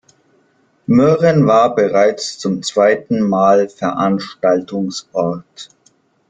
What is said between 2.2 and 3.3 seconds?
zum zweiten